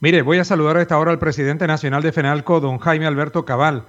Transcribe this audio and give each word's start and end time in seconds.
Mire, 0.00 0.22
voy 0.22 0.38
a 0.38 0.44
saludar 0.44 0.78
a 0.78 0.82
esta 0.82 0.98
hora 0.98 1.10
al 1.10 1.18
presidente 1.18 1.66
nacional 1.66 2.02
de 2.02 2.12
FENALCO, 2.12 2.60
don 2.60 2.78
Jaime 2.78 3.06
Alberto 3.06 3.44
Cabal. 3.44 3.84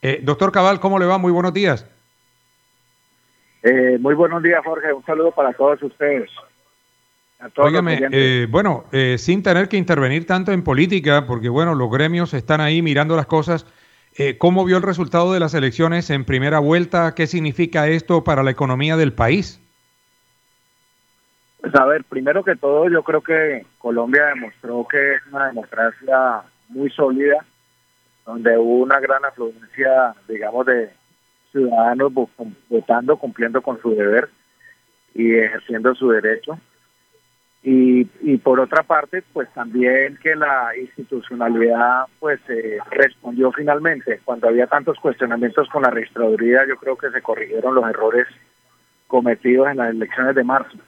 Eh, 0.00 0.20
doctor 0.22 0.52
Cabal, 0.52 0.80
¿cómo 0.80 0.98
le 0.98 1.04
va? 1.04 1.18
Muy 1.18 1.32
buenos 1.32 1.52
días. 1.52 1.86
Eh, 3.62 3.98
muy 4.00 4.14
buenos 4.14 4.42
días, 4.42 4.62
Jorge. 4.64 4.92
Un 4.92 5.04
saludo 5.04 5.32
para 5.32 5.52
todos 5.52 5.82
ustedes. 5.82 6.30
Óigame, 7.56 8.00
eh, 8.10 8.46
bueno, 8.50 8.84
sin 9.16 9.42
tener 9.42 9.68
que 9.68 9.78
intervenir 9.78 10.26
tanto 10.26 10.52
en 10.52 10.62
política, 10.62 11.26
porque 11.26 11.48
bueno, 11.48 11.74
los 11.74 11.90
gremios 11.90 12.34
están 12.34 12.60
ahí 12.60 12.82
mirando 12.82 13.16
las 13.16 13.26
cosas. 13.26 13.66
¿Cómo 14.38 14.64
vio 14.64 14.76
el 14.76 14.82
resultado 14.82 15.32
de 15.32 15.40
las 15.40 15.54
elecciones 15.54 16.10
en 16.10 16.24
primera 16.24 16.58
vuelta? 16.58 17.14
¿Qué 17.14 17.26
significa 17.26 17.88
esto 17.88 18.24
para 18.24 18.42
la 18.42 18.50
economía 18.50 18.98
del 18.98 19.14
país? 19.14 19.60
Pues 21.60 21.74
a 21.74 21.84
ver, 21.84 22.04
primero 22.04 22.42
que 22.42 22.56
todo, 22.56 22.88
yo 22.88 23.02
creo 23.02 23.20
que 23.22 23.66
Colombia 23.78 24.26
demostró 24.26 24.86
que 24.88 25.14
es 25.14 25.26
una 25.30 25.48
democracia 25.48 26.42
muy 26.68 26.90
sólida, 26.90 27.44
donde 28.24 28.56
hubo 28.56 28.82
una 28.82 28.98
gran 28.98 29.24
afluencia, 29.24 30.14
digamos, 30.26 30.64
de 30.66 30.90
ciudadanos 31.52 32.12
votando, 32.68 33.16
cumpliendo 33.18 33.60
con 33.60 33.80
su 33.82 33.94
deber 33.94 34.30
y 35.14 35.34
ejerciendo 35.34 35.94
su 35.94 36.08
derecho. 36.10 36.58
Y, 37.62 38.08
y 38.22 38.38
por 38.38 38.58
otra 38.58 38.82
parte, 38.82 39.22
pues 39.34 39.52
también 39.52 40.18
que 40.22 40.34
la 40.34 40.74
institucionalidad 40.80 42.06
pues 42.18 42.40
eh, 42.48 42.78
respondió 42.90 43.52
finalmente. 43.52 44.20
Cuando 44.24 44.48
había 44.48 44.66
tantos 44.66 44.98
cuestionamientos 44.98 45.68
con 45.68 45.82
la 45.82 45.90
registraduría, 45.90 46.66
yo 46.66 46.76
creo 46.76 46.96
que 46.96 47.10
se 47.10 47.20
corrigieron 47.20 47.74
los 47.74 47.84
errores 47.86 48.26
cometidos 49.08 49.68
en 49.68 49.76
las 49.76 49.90
elecciones 49.90 50.34
de 50.34 50.44
marzo. 50.44 50.78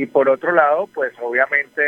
Y 0.00 0.06
por 0.06 0.28
otro 0.28 0.52
lado, 0.52 0.88
pues 0.94 1.12
obviamente 1.20 1.82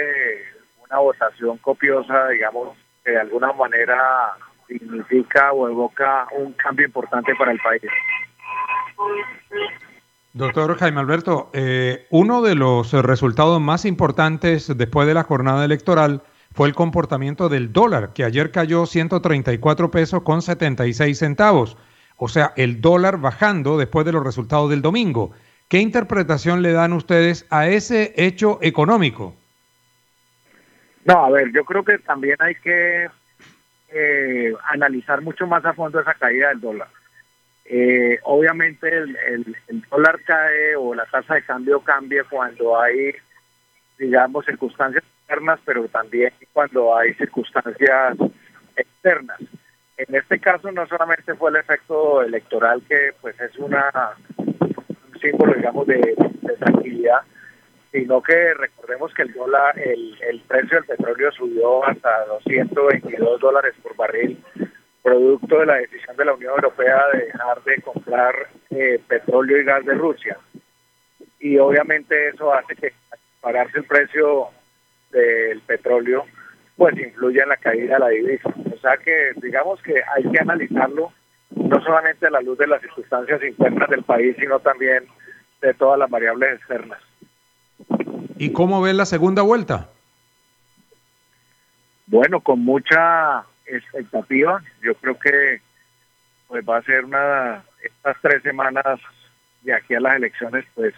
una 0.85 0.99
votación 0.99 1.59
copiosa, 1.59 2.27
digamos, 2.27 2.77
que 3.05 3.13
de 3.13 3.21
alguna 3.21 3.53
manera 3.53 4.33
significa 4.67 5.53
o 5.53 5.69
evoca 5.69 6.27
un 6.37 6.53
cambio 6.55 6.87
importante 6.87 7.33
para 7.37 7.53
el 7.53 7.61
país. 7.61 7.83
Doctor 10.33 10.77
Jaime 10.77 10.99
Alberto, 10.99 11.51
eh, 11.53 12.09
uno 12.11 12.43
de 12.43 12.57
los 12.57 12.93
resultados 12.93 13.61
más 13.61 13.85
importantes 13.85 14.77
después 14.77 15.07
de 15.07 15.15
la 15.15 15.23
jornada 15.23 15.65
electoral 15.65 16.23
fue 16.53 16.67
el 16.67 16.75
comportamiento 16.75 17.49
del 17.49 17.73
dólar, 17.73 18.13
que 18.13 18.25
ayer 18.25 18.51
cayó 18.51 18.87
134 18.87 19.93
pesos 19.93 20.23
con 20.25 20.43
76 20.43 21.17
centavos. 21.17 21.77
O 22.17 22.27
sea, 22.27 22.55
el 22.57 22.81
dólar 22.81 23.19
bajando 23.19 23.79
después 23.79 24.05
de 24.05 24.11
los 24.11 24.25
resultados 24.25 24.69
del 24.69 24.83
domingo. 24.83 25.31
¿Qué 25.71 25.79
interpretación 25.79 26.63
le 26.63 26.73
dan 26.73 26.93
ustedes 26.93 27.47
a 27.49 27.69
ese 27.69 28.13
hecho 28.17 28.59
económico? 28.61 29.37
No, 31.05 31.25
a 31.25 31.31
ver, 31.31 31.53
yo 31.53 31.65
creo 31.65 31.85
que 31.85 31.99
también 31.99 32.35
hay 32.41 32.57
que 32.57 33.09
eh, 33.93 34.53
analizar 34.69 35.23
mucho 35.23 35.47
más 35.47 35.65
a 35.65 35.73
fondo 35.73 36.01
esa 36.01 36.15
caída 36.15 36.49
del 36.49 36.61
dólar. 36.61 36.89
Eh, 37.67 38.19
obviamente 38.25 38.89
el, 38.99 39.57
dólar 39.89 40.19
cae 40.27 40.75
o 40.75 40.93
la 40.93 41.07
tasa 41.07 41.35
de 41.35 41.45
cambio 41.45 41.79
cambia 41.79 42.25
cuando 42.25 42.77
hay, 42.77 43.15
digamos, 43.97 44.47
circunstancias 44.47 45.05
internas, 45.23 45.61
pero 45.65 45.87
también 45.87 46.33
cuando 46.53 46.97
hay 46.97 47.15
circunstancias 47.15 48.19
externas. 48.75 49.39
En 49.97 50.17
este 50.17 50.41
caso 50.41 50.73
no 50.73 50.85
solamente 50.89 51.33
fue 51.35 51.51
el 51.51 51.57
efecto 51.57 52.23
electoral 52.23 52.83
que 52.89 53.13
pues 53.21 53.39
es 53.39 53.57
una 53.57 54.17
símbolo, 55.21 55.55
digamos, 55.55 55.87
de, 55.87 56.17
tranquilidad, 56.59 57.21
sino 57.93 58.23
que 58.23 58.55
recordemos 58.55 59.13
que 59.15 59.23
el 59.23 59.33
dólar, 59.33 59.79
el, 59.79 60.17
el 60.29 60.41
precio 60.41 60.77
del 60.77 60.85
petróleo 60.85 61.33
subió 61.33 61.85
hasta 61.85 62.27
222 62.27 63.41
dólares 63.41 63.75
por 63.83 63.97
barril, 63.97 64.43
producto 65.03 65.59
de 65.59 65.67
la 65.67 65.77
decisión 65.77 66.17
de 66.17 66.25
la 66.25 66.35
Unión 66.35 66.53
Europea 66.55 67.03
de 67.13 67.27
dejar 67.27 67.63
de 67.65 67.83
comprar 67.83 68.35
eh, 68.71 69.01
petróleo 69.09 69.59
y 69.59 69.65
gas 69.65 69.85
de 69.85 69.95
Rusia. 69.95 70.39
Y 71.39 71.57
obviamente 71.59 72.29
eso 72.29 72.53
hace 72.53 72.75
que 72.77 72.93
pararse 73.41 73.79
el 73.79 73.85
precio 73.85 74.49
del 75.11 75.61
petróleo, 75.63 76.27
pues 76.77 76.99
influye 76.99 77.41
en 77.43 77.49
la 77.49 77.57
caída 77.57 77.95
de 77.95 78.01
la 78.01 78.09
divisa. 78.09 78.51
O 78.73 78.79
sea 78.79 78.97
que 78.99 79.33
digamos 79.37 79.83
que 79.83 79.95
hay 80.15 80.31
que 80.31 80.39
analizarlo 80.39 81.13
no 81.51 81.81
solamente 81.83 82.27
a 82.27 82.31
la 82.31 82.41
luz 82.41 82.59
de 82.59 82.67
las 82.67 82.81
circunstancias 82.81 83.43
internas 83.43 83.89
del 83.89 84.03
país, 84.03 84.37
sino 84.39 84.61
también 84.61 85.07
de 85.61 85.75
todas 85.75 85.99
las 85.99 86.09
variables 86.09 86.55
externas. 86.55 87.01
¿Y 88.39 88.53
cómo 88.53 88.81
ven 88.81 88.97
la 88.97 89.07
segunda 89.07 89.43
vuelta? 89.43 89.91
Bueno, 92.07 92.41
con 92.41 92.61
mucha 92.61 93.45
expectativa. 93.67 94.63
Yo 94.83 94.95
creo 94.95 95.19
que 95.19 95.61
pues 96.49 96.65
va 96.69 96.79
a 96.79 96.83
ser 96.83 97.05
una 97.05 97.63
estas 97.83 98.17
tres 98.21 98.43
semanas 98.43 98.85
de 99.63 99.75
aquí 99.75 99.95
a 99.95 100.01
las 100.01 100.17
elecciones, 100.17 100.65
pues 100.75 100.95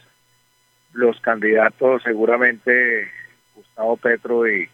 los 0.93 1.21
candidatos 1.21 2.03
seguramente 2.03 3.11
Gustavo 3.55 3.97
Petro 3.97 4.49
y 4.49 4.69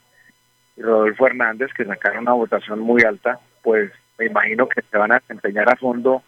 Rodolfo 0.77 1.27
Hernández, 1.27 1.73
que 1.75 1.85
sacaron 1.85 2.23
una 2.23 2.33
votación 2.33 2.81
muy 2.81 3.03
alta, 3.03 3.41
pues 3.63 3.91
me 4.19 4.27
imagino 4.27 4.69
que 4.69 4.83
se 4.83 4.99
van 4.99 5.13
a 5.13 5.21
desempeñar 5.21 5.71
a 5.71 5.77
fondo 5.77 6.23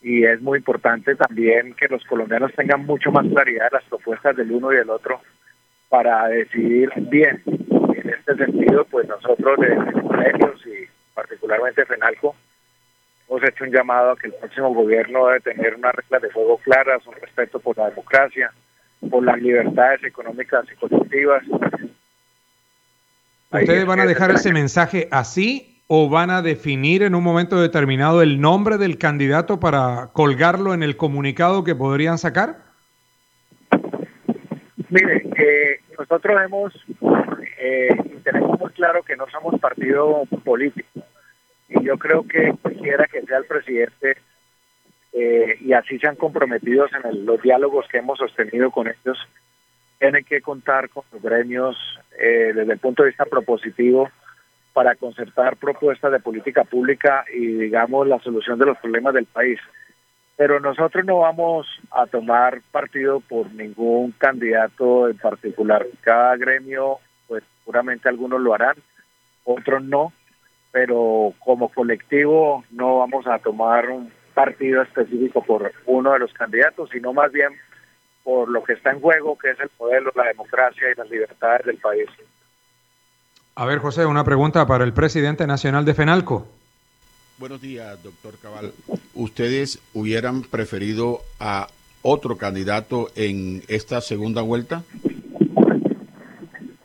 y 0.00 0.24
es 0.24 0.40
muy 0.40 0.58
importante 0.58 1.14
también 1.14 1.74
que 1.74 1.86
los 1.88 2.04
colombianos 2.04 2.52
tengan 2.54 2.84
mucho 2.84 3.12
más 3.12 3.26
claridad 3.26 3.70
de 3.70 3.76
las 3.76 3.84
propuestas 3.84 4.36
del 4.36 4.50
uno 4.50 4.72
y 4.72 4.76
del 4.76 4.90
otro 4.90 5.20
para 5.88 6.26
decidir 6.28 6.90
bien. 6.96 7.42
En 7.46 8.10
este 8.10 8.34
sentido, 8.34 8.84
pues 8.86 9.06
nosotros 9.06 9.60
de 9.60 9.76
colegios 10.02 10.66
y 10.66 10.88
particularmente 11.14 11.84
FENALCO 11.84 12.34
hemos 13.28 13.44
hecho 13.44 13.64
un 13.64 13.70
llamado 13.70 14.12
a 14.12 14.16
que 14.16 14.28
el 14.28 14.34
próximo 14.34 14.74
gobierno 14.74 15.26
debe 15.26 15.40
tener 15.40 15.76
unas 15.76 15.94
reglas 15.94 16.22
de 16.22 16.32
juego 16.32 16.56
claras, 16.58 17.06
un 17.06 17.14
respeto 17.14 17.60
por 17.60 17.76
la 17.76 17.90
democracia, 17.90 18.52
por 19.08 19.22
las 19.22 19.40
libertades 19.40 20.02
económicas 20.02 20.64
y 20.72 20.76
colectivas. 20.76 21.42
¿Ustedes 23.50 23.84
van 23.84 24.00
a 24.00 24.06
dejar 24.06 24.30
ese 24.30 24.52
mensaje 24.52 25.08
así 25.10 25.71
o 25.94 26.08
van 26.08 26.30
a 26.30 26.40
definir 26.40 27.02
en 27.02 27.14
un 27.14 27.22
momento 27.22 27.60
determinado 27.60 28.22
el 28.22 28.40
nombre 28.40 28.78
del 28.78 28.96
candidato 28.96 29.60
para 29.60 30.08
colgarlo 30.14 30.72
en 30.72 30.82
el 30.82 30.96
comunicado 30.96 31.64
que 31.64 31.74
podrían 31.74 32.16
sacar? 32.16 32.56
Mire, 34.88 35.28
eh, 35.36 35.80
nosotros 35.98 36.40
hemos 36.42 36.72
eh, 37.58 37.88
tenemos 38.24 38.58
muy 38.58 38.70
claro 38.70 39.02
que 39.02 39.16
no 39.16 39.26
somos 39.30 39.60
partido 39.60 40.22
político 40.42 41.02
y 41.68 41.84
yo 41.84 41.98
creo 41.98 42.26
que 42.26 42.54
cualquiera 42.62 43.06
que 43.06 43.20
sea 43.20 43.36
el 43.36 43.44
presidente 43.44 44.16
eh, 45.12 45.58
y 45.60 45.74
así 45.74 45.98
se 45.98 46.08
han 46.08 46.16
comprometido 46.16 46.86
en 46.86 47.26
los 47.26 47.42
diálogos 47.42 47.86
que 47.88 47.98
hemos 47.98 48.18
sostenido 48.18 48.70
con 48.70 48.88
ellos, 48.88 49.18
tiene 49.98 50.24
que 50.24 50.40
contar 50.40 50.88
con 50.88 51.04
los 51.12 51.20
gremios 51.20 51.76
eh, 52.18 52.52
desde 52.54 52.72
el 52.72 52.78
punto 52.78 53.02
de 53.02 53.10
vista 53.10 53.26
propositivo 53.26 54.08
para 54.72 54.94
concertar 54.94 55.56
propuestas 55.56 56.12
de 56.12 56.20
política 56.20 56.64
pública 56.64 57.24
y, 57.32 57.46
digamos, 57.46 58.06
la 58.06 58.18
solución 58.20 58.58
de 58.58 58.66
los 58.66 58.78
problemas 58.78 59.14
del 59.14 59.26
país. 59.26 59.60
Pero 60.36 60.60
nosotros 60.60 61.04
no 61.04 61.18
vamos 61.18 61.66
a 61.90 62.06
tomar 62.06 62.62
partido 62.70 63.20
por 63.20 63.52
ningún 63.52 64.12
candidato 64.12 65.08
en 65.08 65.18
particular. 65.18 65.86
Cada 66.00 66.36
gremio, 66.36 66.98
pues 67.28 67.44
seguramente 67.60 68.08
algunos 68.08 68.40
lo 68.40 68.54
harán, 68.54 68.76
otros 69.44 69.82
no, 69.82 70.12
pero 70.70 71.34
como 71.40 71.68
colectivo 71.68 72.64
no 72.70 72.98
vamos 72.98 73.26
a 73.26 73.38
tomar 73.38 73.90
un 73.90 74.10
partido 74.34 74.80
específico 74.82 75.42
por 75.44 75.70
uno 75.84 76.12
de 76.12 76.18
los 76.20 76.32
candidatos, 76.32 76.88
sino 76.90 77.12
más 77.12 77.30
bien 77.30 77.52
por 78.24 78.48
lo 78.48 78.62
que 78.64 78.72
está 78.72 78.90
en 78.90 79.00
juego, 79.00 79.36
que 79.36 79.50
es 79.50 79.60
el 79.60 79.70
modelo, 79.78 80.12
la 80.14 80.24
democracia 80.24 80.90
y 80.90 80.98
las 80.98 81.10
libertades 81.10 81.66
del 81.66 81.76
país. 81.78 82.08
A 83.54 83.66
ver, 83.66 83.80
José, 83.80 84.06
una 84.06 84.24
pregunta 84.24 84.66
para 84.66 84.82
el 84.82 84.94
presidente 84.94 85.46
nacional 85.46 85.84
de 85.84 85.92
FENALCO. 85.92 86.48
Buenos 87.36 87.60
días, 87.60 88.02
doctor 88.02 88.38
Cabal. 88.40 88.72
¿Ustedes 89.14 89.78
hubieran 89.92 90.40
preferido 90.42 91.20
a 91.38 91.66
otro 92.00 92.38
candidato 92.38 93.10
en 93.14 93.62
esta 93.68 94.00
segunda 94.00 94.40
vuelta? 94.40 94.84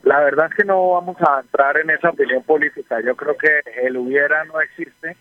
La 0.02 0.20
verdad 0.20 0.48
es 0.50 0.56
que 0.56 0.64
no 0.64 0.90
vamos 0.90 1.16
a 1.26 1.40
entrar 1.40 1.78
en 1.78 1.88
esa 1.88 2.10
opinión 2.10 2.42
política. 2.42 3.00
Yo 3.00 3.16
creo 3.16 3.34
que 3.38 3.62
el 3.82 3.96
hubiera 3.96 4.44
no 4.44 4.60
existe 4.60 5.16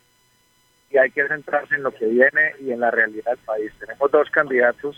y 0.92 0.98
hay 0.98 1.12
que 1.12 1.26
centrarse 1.30 1.76
en 1.76 1.84
lo 1.84 1.92
que 1.92 2.08
viene 2.08 2.56
y 2.60 2.72
en 2.72 2.82
la 2.82 2.92
realidad 2.92 3.32
del 3.32 3.46
país. 3.46 3.72
Tenemos 3.80 4.12
dos 4.12 4.30
candidatos 4.32 4.98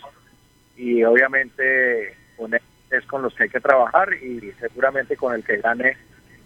y 0.76 1.04
obviamente 1.04 2.16
con 2.36 2.54
él 2.54 2.60
es 2.90 3.06
con 3.06 3.22
los 3.22 3.32
que 3.34 3.44
hay 3.44 3.50
que 3.50 3.60
trabajar 3.60 4.12
y 4.14 4.50
seguramente 4.58 5.16
con 5.16 5.32
el 5.32 5.44
que 5.44 5.58
gane 5.58 5.96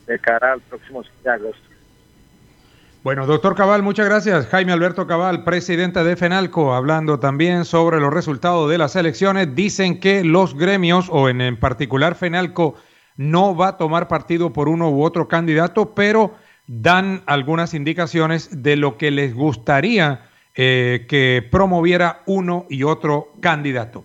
de 0.07 0.19
cara 0.19 0.53
al 0.53 0.61
próximo 0.61 1.03
7 1.03 1.19
de 1.23 1.31
agosto. 1.31 1.63
Bueno, 3.03 3.27
doctor 3.27 3.55
Cabal, 3.55 3.83
muchas 3.83 4.07
gracias. 4.07 4.47
Jaime 4.47 4.73
Alberto 4.73 5.07
Cabal, 5.07 5.45
presidente 5.45 6.03
de 6.03 6.17
FENALCO, 6.17 6.75
hablando 6.75 7.21
también 7.21 7.67
sobre 7.67 8.01
los 8.01 8.13
resultados 8.13 8.71
de 8.71 8.79
las 8.79 8.97
elecciones. 8.97 9.55
Dicen 9.55 10.01
que 10.01 10.25
los 10.25 10.57
gremios, 10.57 11.09
o 11.11 11.29
en, 11.29 11.43
en 11.43 11.59
particular 11.59 12.15
FENALCO, 12.15 12.77
no 13.17 13.55
va 13.55 13.69
a 13.69 13.77
tomar 13.77 14.09
partido 14.09 14.53
por 14.53 14.69
uno 14.69 14.91
u 14.91 15.05
otro 15.05 15.29
candidato, 15.29 15.95
pero 15.95 16.35
dan 16.67 17.23
algunas 17.27 17.75
indicaciones 17.75 18.63
de 18.63 18.77
lo 18.77 18.97
que 18.97 19.11
les 19.11 19.35
gustaría 19.35 20.23
eh, 20.55 21.07
que 21.09 21.47
promoviera 21.51 22.23
uno 22.27 22.67
y 22.71 22.85
otro 22.85 23.33
candidato. 23.41 24.05